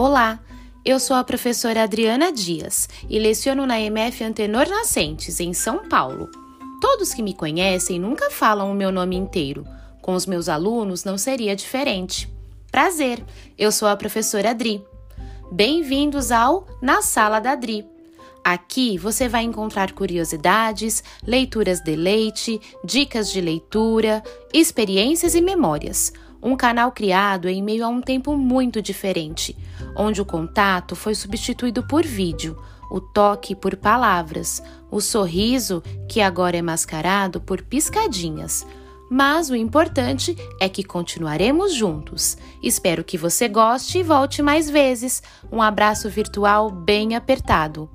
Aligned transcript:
Olá, 0.00 0.38
eu 0.84 1.00
sou 1.00 1.16
a 1.16 1.24
professora 1.24 1.82
Adriana 1.82 2.30
Dias 2.30 2.88
e 3.10 3.18
leciono 3.18 3.66
na 3.66 3.80
MF 3.80 4.22
Antenor 4.22 4.68
Nascentes, 4.68 5.40
em 5.40 5.52
São 5.52 5.88
Paulo. 5.88 6.30
Todos 6.80 7.12
que 7.12 7.20
me 7.20 7.34
conhecem 7.34 7.98
nunca 7.98 8.30
falam 8.30 8.70
o 8.70 8.74
meu 8.76 8.92
nome 8.92 9.16
inteiro. 9.16 9.66
Com 10.00 10.14
os 10.14 10.24
meus 10.24 10.48
alunos 10.48 11.02
não 11.02 11.18
seria 11.18 11.56
diferente. 11.56 12.32
Prazer, 12.70 13.24
eu 13.58 13.72
sou 13.72 13.88
a 13.88 13.96
professora 13.96 14.50
Adri. 14.50 14.80
Bem-vindos 15.50 16.30
ao 16.30 16.64
Na 16.80 17.02
Sala 17.02 17.40
da 17.40 17.50
Adri. 17.50 17.84
Aqui 18.44 18.96
você 18.96 19.28
vai 19.28 19.42
encontrar 19.42 19.90
curiosidades, 19.90 21.02
leituras 21.26 21.80
de 21.80 21.96
leite, 21.96 22.60
dicas 22.84 23.32
de 23.32 23.40
leitura, 23.40 24.22
experiências 24.54 25.34
e 25.34 25.40
memórias 25.40 26.12
um 26.42 26.56
canal 26.56 26.92
criado 26.92 27.48
em 27.48 27.62
meio 27.62 27.84
a 27.84 27.88
um 27.88 28.00
tempo 28.00 28.36
muito 28.36 28.80
diferente, 28.80 29.56
onde 29.96 30.20
o 30.20 30.24
contato 30.24 30.94
foi 30.94 31.14
substituído 31.14 31.86
por 31.86 32.04
vídeo, 32.04 32.56
o 32.90 33.00
toque 33.00 33.54
por 33.54 33.76
palavras, 33.76 34.62
o 34.90 35.00
sorriso, 35.00 35.82
que 36.08 36.20
agora 36.20 36.56
é 36.56 36.62
mascarado 36.62 37.40
por 37.40 37.62
piscadinhas. 37.62 38.66
Mas 39.10 39.48
o 39.48 39.56
importante 39.56 40.36
é 40.60 40.68
que 40.68 40.84
continuaremos 40.84 41.74
juntos. 41.74 42.36
Espero 42.62 43.02
que 43.02 43.16
você 43.16 43.48
goste 43.48 43.98
e 43.98 44.02
volte 44.02 44.42
mais 44.42 44.68
vezes. 44.68 45.22
Um 45.50 45.62
abraço 45.62 46.10
virtual 46.10 46.70
bem 46.70 47.16
apertado. 47.16 47.88